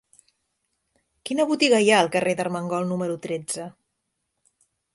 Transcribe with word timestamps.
Quina 1.29 1.45
botiga 1.51 1.81
hi 1.83 1.91
ha 1.95 1.99
al 2.05 2.09
carrer 2.15 2.35
d'Armengol 2.39 2.89
número 2.93 3.19
tretze? 3.27 3.69